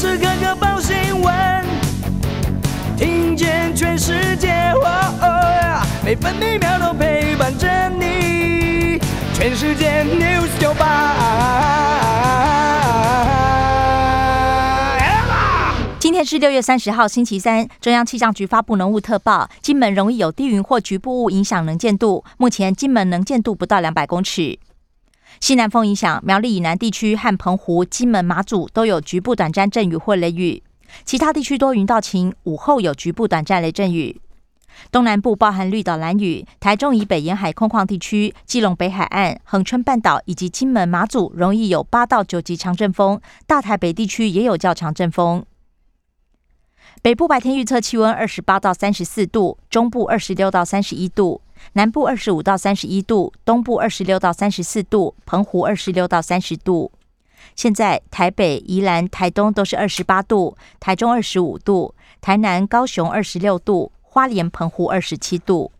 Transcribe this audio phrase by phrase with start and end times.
[0.00, 1.34] 时刻刻报新闻，
[2.96, 4.72] 听见全世界，
[6.02, 8.98] 每分每秒都陪伴着你。
[9.34, 11.16] 全世界 news 九八。
[15.98, 17.68] 今天是六月三十号，星期三。
[17.78, 22.24] 中央气象局发布浓雾特报，金门容易有低云或局部雾影响能见度。
[22.38, 24.58] 目前金门能见度不到两百公尺。
[25.40, 30.62] 西南风影响苗栗以南地区和澎湖、金门、马祖都有局部短暂阵雨或雷雨，
[31.04, 34.20] 其他地区多云到晴，午后有局部短暂雷阵雨。
[34.92, 45.44] 东南部包含绿岛、蓝屿、台中以北沿海空旷地区、基隆北海岸、恒春半岛以及金门、马祖容易有八到九级强阵风，大台北地区也有较强阵风。
[47.02, 51.40] 北部白天预测气温二十八到三十四度，中部二十六到三十一度，
[51.72, 56.92] 南部二十五到三十一度，东部二十六到三十四度，澎湖二十六到三十度。
[57.54, 63.92] 现在台北、宜兰、台东都是二十八度，台中二十五度，台南、高雄二十六度。
[64.12, 65.70] 花莲、澎湖二十七度。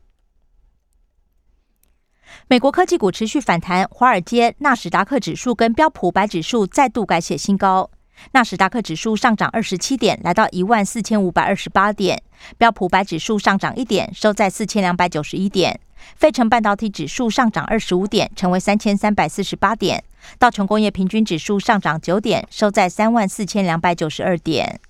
[2.46, 7.90] 美国科技股持续反弹，华尔街纳斯达克指数跟标普白指数再度改写新高。
[8.32, 12.16] 纳斯达克指数上涨二十七点，来到一万四千五百二十八点；
[12.58, 15.80] 标普白指数上涨一点，收在四千两百九十一点。
[16.16, 20.02] 费城半导体指数上涨二十五点，成为三千三百四十八点。
[20.38, 24.80] 道琼工业平均指数上涨九点，收在三万四千两百九十二点。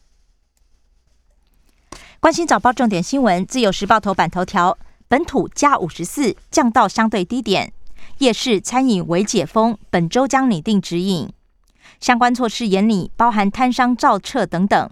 [2.20, 4.76] 关心早报重点新闻，自由时报头版头条：
[5.08, 7.72] 本土加五十四降到相对低点，
[8.18, 11.32] 夜市餐饮为解封，本周将拟定指引，
[11.98, 14.90] 相关措施严拟，包含摊商照撤等等，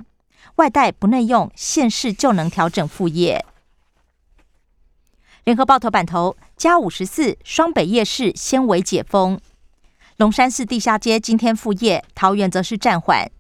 [0.57, 3.45] 外带不内用，现市就能调整副业。
[5.45, 9.41] 联合报头版头：加五十四双北夜市先为解封，
[10.17, 13.31] 龙山寺地下街今天复业，桃园则是暂缓。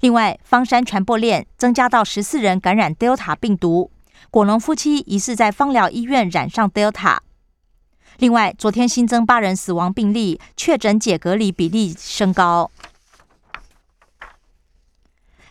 [0.00, 3.90] 另外，方山传播链增加到十四人感染 Delta 病毒，
[4.30, 7.18] 果农夫妻疑似在芳疗医院染上 Delta。
[8.20, 12.70] 另外，昨天新增八人死亡病例，确诊解隔离比例升高。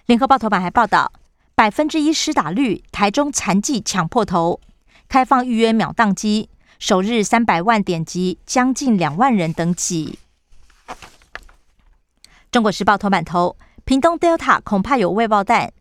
[0.06, 1.12] 联合报头版还报道，
[1.56, 4.62] 百分之一施打率，台中残疾抢破头，
[5.08, 6.48] 开放预约秒宕机，
[6.78, 10.20] 首日三百万点击，将近两万人登记。
[12.52, 13.58] 中国时报头版头。
[13.84, 15.74] 屏东 Delta 恐怕有未爆弹，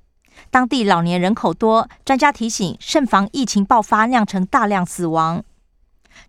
[0.51, 5.45] 当地老年人口多，专家提醒慎防疫情爆发酿成大量死亡。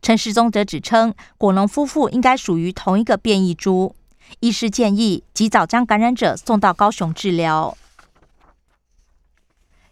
[0.01, 3.95] 陈世宗则指称，果农夫妇应该属于同一个变异株，
[4.39, 7.77] 医师建议及早将感染者送到高雄治疗。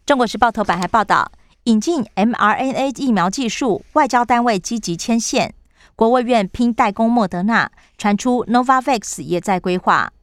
[0.06, 1.32] 中国时报头版还报道，
[1.66, 5.54] 引进 mRNA 疫苗技术，外交单位积极牵线，
[5.96, 10.14] 国务院拼代工莫德纳，传出 Novavax 也在规划。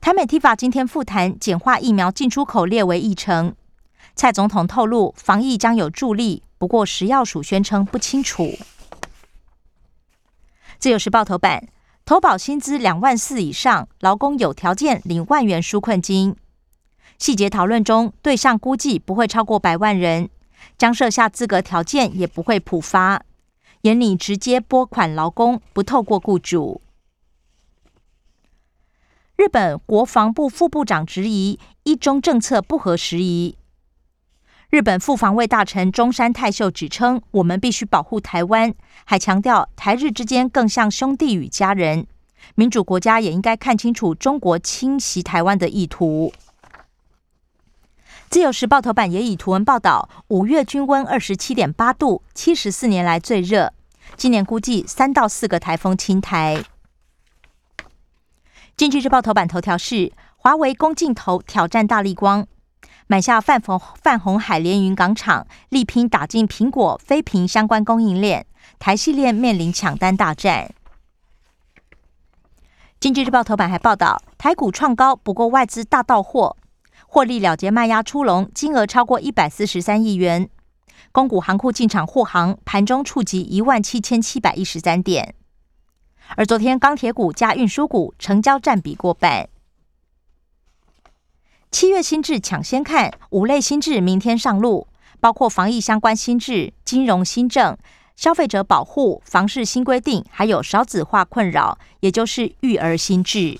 [0.00, 3.56] 台美 T 法今天复谈简化疫苗进出口列为议程。
[4.14, 8.56] 蔡总统透露，防疫将有助力，不过食药署宣称不清楚。
[10.78, 11.68] 自由时报头版：
[12.06, 16.34] 投保薪资两万四以上，劳工有条件领万元纾困金。
[17.18, 20.30] 细节讨论中，对象估计不会超过百万人，
[20.78, 23.22] 将设下资格条件，也不会普发，
[23.82, 26.80] 严拟直接拨款劳工，不透过雇主。
[29.36, 33.58] 日本国防部副部长质疑一中政策不合时宜。
[34.74, 38.74] 日本副防卫大臣中山泰秀指称：“我们必须保护台湾。”
[39.06, 42.08] 还强调台日之间更像兄弟与家人。
[42.56, 46.32] 民主国家也应该看清楚中国侵袭台湾的意图。
[48.28, 53.72] 自由时报头版也以图文报道：五月均温二十七点八度，七十四年来最热。
[54.16, 56.64] 今年估计三到四个台风侵台。
[58.76, 62.44] 经济日报头版头条是华为攻镜头挑战大力光，
[63.06, 68.46] 买下泛红泛红海联云港厂，力拼打进苹果非屏相关供应链，
[68.78, 70.72] 台系列面临抢单大战。
[72.98, 76.56] 经济日报头版还报道，台股创高，不过外资大到货，
[77.06, 80.48] 获利了结卖压出笼，金额超过一百四十三亿元。
[81.12, 85.34] 公股行库进场护航，盘中触及一万七千七百一十三点。
[86.36, 89.50] 而昨天钢铁股加运输股成交占比过半。
[91.74, 94.86] 七月新制抢先看，五类新制明天上路，
[95.18, 97.76] 包括防疫相关新制、金融新政、
[98.14, 103.58] 消费者保护、房市新规定，还有少子化困扰，也就是育儿新制。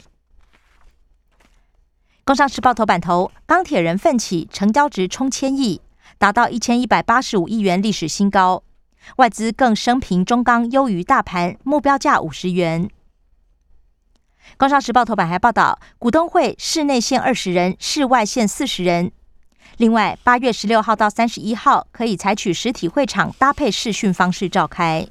[2.22, 5.80] 工商时报头版头，钢铁人奋起，成交值冲千亿，
[6.16, 8.62] 达到一千一百八十五亿元历史新高。
[9.16, 12.88] 外资更升平中钢优于大盘，目标价五十元。
[14.56, 19.10] 工商时报头版还报道，股东会室内限二十人，室外限四十人。
[19.78, 25.08] 另外，八月十六号到三十一号可以采取实体会场搭配视讯方式召开。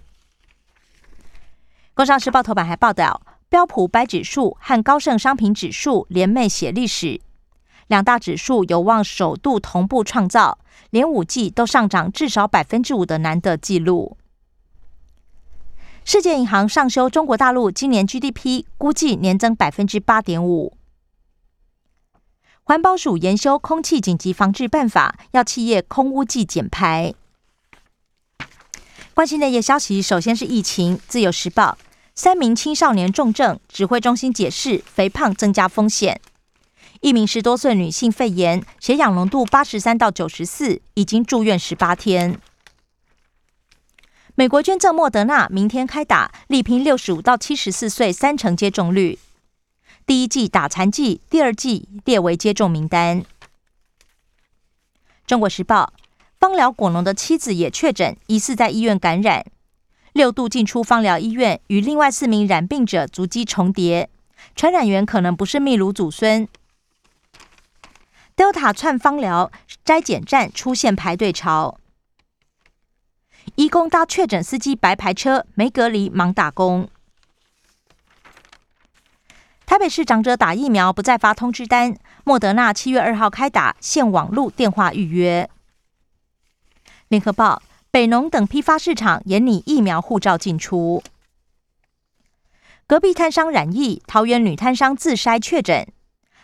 [1.93, 7.19] 工商时报头版还报道，标普白指数和高盛商品指数联袂写历史，
[7.87, 10.57] 两大指数有望首度同步创造
[10.91, 14.17] 连五季都上涨至少百分之五的难得纪录。
[16.05, 20.77] 世界银行上修中国大陆今年 GDP 估计年增百分之八点五。
[22.63, 27.13] 环保署研修空气紧急防治办法，要企业空污计减排。
[29.13, 30.99] 关心内页消息，首先是疫情。
[31.07, 31.77] 自由时报：
[32.13, 36.19] 三名青少年重症，指挥中心解释肥胖增加风险。
[36.99, 42.39] 一名十多岁女性肺炎，血氧浓度八十三到九十四，已经住院十八天。
[44.35, 49.19] 美国捐赠莫德纳，明天开打，力拼六十五到七十四岁三成接种率。
[50.07, 53.23] 第一季打残剂，第二季列为接种名单。
[55.27, 55.93] 中国时报：
[56.39, 59.45] 芳疗果农的妻子也确诊，疑似在医院感染。
[60.13, 64.09] 六度进出芳疗医院，与另外四名染病者足迹重叠，
[64.55, 66.47] 传染源可能不是秘鲁祖孙。
[68.35, 69.51] Delta 窜芳疗
[69.85, 71.77] 摘检站出现排队潮。
[73.55, 76.89] 义工搭确诊司机白牌车，没隔离忙打工。
[79.67, 85.47] 台北市长者打疫苗不再发通知单，莫德纳七月二号开打，限网络电话预约。
[87.09, 87.61] 联合报
[87.91, 91.03] 北农等批发市场严拟疫苗护照进出。
[92.87, 95.87] 隔壁摊商染疫，桃园女摊商自筛确诊，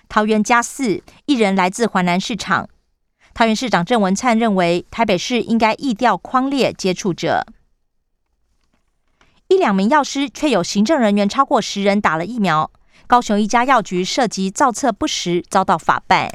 [0.08, 2.70] 桃园加四，一人来自环南市场。
[3.40, 7.46] 桃园市长郑文灿认为，台北市应该易调框列接触者。
[9.48, 12.70] 一两名药师却有行政人员超过十人打了疫苗。
[13.08, 16.30] 高雄一家药局涉及造册不实，遭到法办。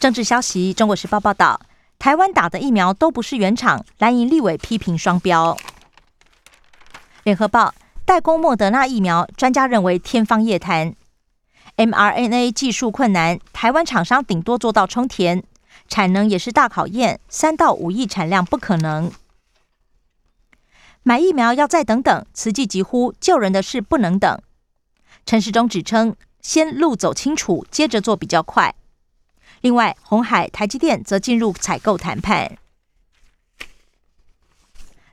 [0.00, 1.60] 政治消息：中国时报报道，
[2.00, 5.56] 台湾打的疫苗都不是原厂，蓝营立委批评双标。
[7.22, 7.72] 联合报
[8.04, 10.96] 代工莫德纳疫苗，专家认为天方夜谭。
[11.80, 15.42] mRNA 技术困难，台湾厂商顶多做到充填，
[15.88, 19.10] 产能也是大考验，三到五亿产量不可能。
[21.02, 24.42] 买疫苗要再等等，慈济疾呼救人的事不能等。
[25.24, 28.74] 陈时中指称，先路走清楚，接着做比较快。
[29.62, 32.58] 另外，红海、台积电则进入采购谈判。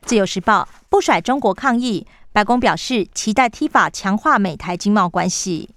[0.02, 5.70] 自由时报不甩中国抗议，白宫表示期待 T 法强化美台经贸关系。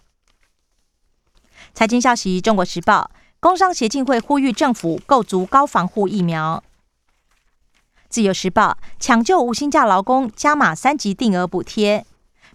[1.74, 3.10] 财经消息：中国时报，
[3.40, 6.64] 工商协进会呼吁政府购足高防护疫苗。
[8.10, 12.06] 自由时报，抢救无薪假劳工加码三级定额补贴，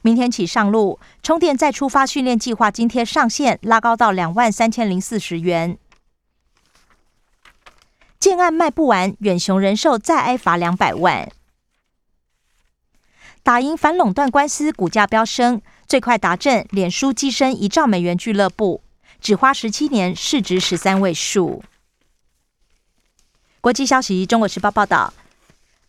[0.03, 1.01] 明天起上路。
[1.23, 5.79] 充电再出发训练计划今天上线，拉高到两万三千零四十元。
[8.21, 11.29] 建案卖不完，远雄人寿再挨罚两百万。
[13.43, 18.83] 打赢反垄断官司，股价飙升，最快达阵，脸书跻身一兆美元俱乐部。
[19.27, 21.65] 只花十七年，市值十三位数。
[23.61, 25.13] 国际消息：中国时报报道，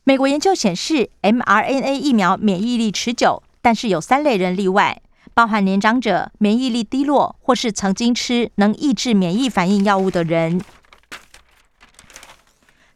[0.04, 5.04] 美国研究显示，mRNA 疫苗免疫力持久，但是有三类人例外，
[5.36, 10.60] 包含年长者、免疫力低落，或是曾经吃能抑制免疫反应药物的人。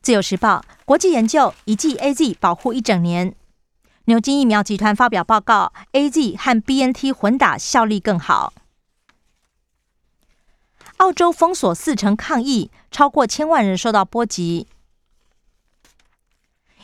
[0.01, 3.35] 自由时报国际研究，一剂 A Z 保护一整年。
[4.05, 8.51] 牛津疫苗集团发表报告，A Z 和 B N T 混打效力更好。
[11.01, 14.67] 澳洲封锁四成抗议，超过千万人受到波及。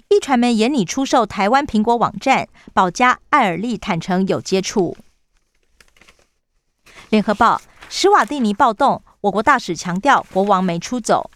[0.08, 4.98] 一传媒严拟出售台湾苹果网站，保家艾尔利坦诚有接触。
[7.12, 11.30] 联合报施瓦蒂尼暴动，我国大使强调国王没出走。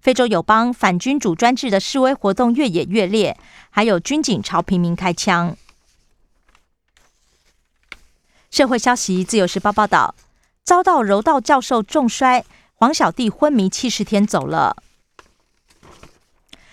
[0.00, 3.36] 非洲友邦反君主专制的示威活动越演越烈，
[3.70, 5.56] 还有军警朝平民开枪。
[8.52, 10.14] 社会消息，自由时报报道。
[10.64, 12.42] 遭到柔道教授重摔，
[12.72, 14.82] 黄小弟昏迷七十天走了。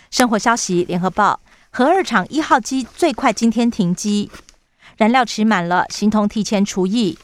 [0.10, 4.32] 生活消息：联合报核二厂一号机最快今天停机，
[4.96, 7.20] 燃料池满了，形同提前除役。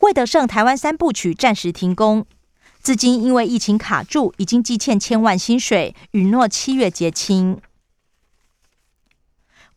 [0.00, 2.26] 魏德胜台湾三部曲暂时停工，
[2.82, 7.60] 至今因为疫情卡住，已经积欠千万薪水，允诺七月结清。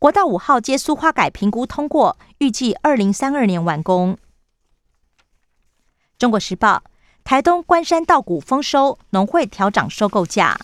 [0.00, 4.18] 国道五号接苏花改评估通过，预计二零三二年完工。
[6.18, 6.82] 中国时报：
[7.22, 10.58] 台东关山稻谷丰收，农会调涨收购价。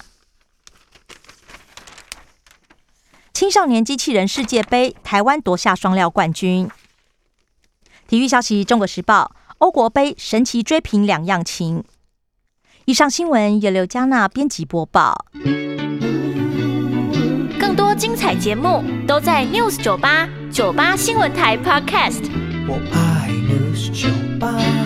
[3.33, 6.69] 青少年机器人世界杯，台湾夺下双料冠军。
[8.09, 11.85] 体育消息：中国时报，欧国杯神奇追平两样情。
[12.87, 15.27] 以上新闻由刘嘉娜编辑播报。
[17.61, 22.29] 更多精彩节目都在 News 九八九八新闻台 Podcast。
[22.67, 24.09] 我爱 News 酒
[24.39, 24.84] 吧。